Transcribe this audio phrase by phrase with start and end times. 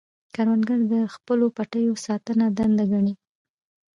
[0.35, 3.13] کروندګر د خپلو پټیو ساتنه دنده ګڼي